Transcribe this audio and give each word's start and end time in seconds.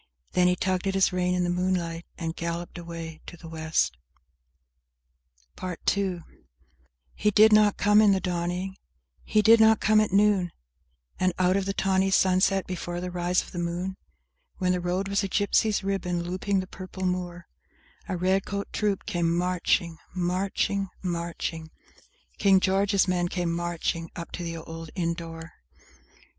Then 0.31 0.47
he 0.47 0.55
tugged 0.55 0.87
at 0.87 0.95
his 0.95 1.13
rein 1.13 1.35
in 1.35 1.43
the 1.43 1.51
moonliglt, 1.51 2.05
and 2.17 2.35
galloped 2.35 2.79
away 2.79 3.21
to 3.27 3.37
the 3.37 3.47
West. 3.47 3.95
PART 5.55 5.79
TWO 5.85 6.23
I 6.27 6.33
He 7.13 7.29
did 7.29 7.53
not 7.53 7.77
come 7.77 8.01
in 8.01 8.11
the 8.11 8.19
dawning; 8.19 8.77
he 9.23 9.43
did 9.43 9.59
not 9.59 9.79
come 9.79 10.01
at 10.01 10.11
noon; 10.11 10.51
And 11.19 11.33
out 11.37 11.55
o' 11.55 11.61
the 11.61 11.75
tawny 11.75 12.09
sunset, 12.09 12.65
before 12.65 12.99
the 12.99 13.11
rise 13.11 13.43
o' 13.43 13.51
the 13.51 13.59
moon, 13.59 13.95
When 14.57 14.71
the 14.71 14.79
road 14.81 15.07
was 15.07 15.23
a 15.23 15.29
gypsy's 15.29 15.83
ribbon, 15.83 16.23
looping 16.23 16.61
the 16.61 16.67
purple 16.67 17.05
moor, 17.05 17.45
A 18.09 18.17
red 18.17 18.43
coat 18.43 18.69
troop 18.73 19.05
came 19.05 19.29
marching— 19.31 19.99
Marching—marching— 20.15 21.69
King 22.39 22.59
George's 22.59 23.07
men 23.07 23.27
came 23.27 23.55
matching, 23.55 24.09
up 24.15 24.31
to 24.31 24.41
the 24.41 24.57
old 24.57 24.89
inn 24.95 25.13
door. 25.13 25.51